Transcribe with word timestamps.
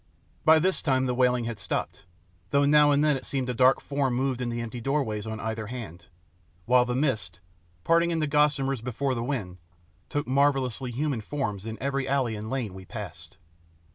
By 0.43 0.57
this 0.57 0.81
time 0.81 1.05
the 1.05 1.13
wailing 1.13 1.43
had 1.43 1.59
stopped, 1.59 2.07
though 2.49 2.65
now 2.65 2.89
and 2.89 3.03
then 3.03 3.15
it 3.15 3.23
seemed 3.23 3.51
a 3.51 3.53
dark 3.53 3.79
form 3.79 4.15
moved 4.15 4.41
in 4.41 4.49
the 4.49 4.59
empty 4.59 4.81
doorways 4.81 5.27
on 5.27 5.39
either 5.39 5.67
hand, 5.67 6.07
while 6.65 6.85
the 6.85 6.95
mist, 6.95 7.39
parting 7.83 8.09
into 8.09 8.25
gossamers 8.25 8.81
before 8.81 9.13
the 9.13 9.21
wind, 9.21 9.59
took 10.09 10.25
marvellously 10.25 10.89
human 10.89 11.21
forms 11.21 11.67
in 11.67 11.77
every 11.79 12.07
alley 12.07 12.35
and 12.35 12.49
lane 12.49 12.73
we 12.73 12.83
passed. 12.83 13.37